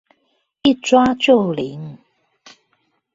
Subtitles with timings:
[0.63, 1.99] 一抓就靈！